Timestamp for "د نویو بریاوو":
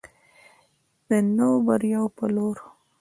1.09-2.15